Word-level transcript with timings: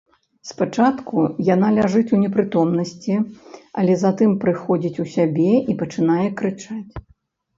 Спачатку 0.49 1.17
яна 1.49 1.67
ляжыць 1.75 2.13
у 2.17 2.21
непрытомнасці, 2.23 3.17
але 3.81 3.93
затым 4.03 4.31
прыходзіць 4.45 5.01
у 5.03 5.05
сябе 5.17 5.51
і 5.75 5.75
пачынае 5.83 6.25
крычаць. 6.41 6.91